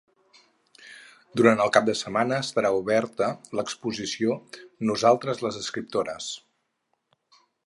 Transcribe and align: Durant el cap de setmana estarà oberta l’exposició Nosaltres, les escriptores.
Durant 1.41 1.59
el 1.65 1.71
cap 1.75 1.85
de 1.89 1.95
setmana 1.99 2.39
estarà 2.47 2.73
oberta 2.79 3.27
l’exposició 3.59 4.41
Nosaltres, 4.93 5.45
les 5.49 5.65
escriptores. 5.65 6.35